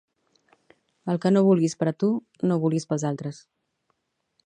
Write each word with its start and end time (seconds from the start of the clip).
El 1.13 1.19
que 1.25 1.31
no 1.35 1.45
vulguis 1.49 1.77
per 1.83 1.89
a 1.93 1.95
tu 2.05 2.11
no 2.49 2.57
ho 2.59 2.65
vulguis 2.67 2.91
per 2.93 2.99
als 2.99 3.07
altres 3.15 3.47